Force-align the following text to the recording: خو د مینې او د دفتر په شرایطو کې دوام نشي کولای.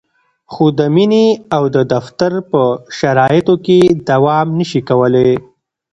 خو 0.51 0.65
د 0.79 0.81
مینې 0.95 1.25
او 1.55 1.63
د 1.75 1.77
دفتر 1.93 2.31
په 2.51 2.61
شرایطو 2.99 3.55
کې 3.65 3.79
دوام 4.09 4.47
نشي 4.59 4.81
کولای. 4.89 5.33